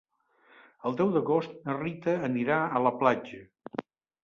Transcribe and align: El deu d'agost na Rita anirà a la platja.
El 0.89 0.97
deu 1.01 1.11
d'agost 1.17 1.53
na 1.67 1.77
Rita 1.83 2.17
anirà 2.31 2.59
a 2.67 2.83
la 2.87 2.95
platja. 3.05 3.45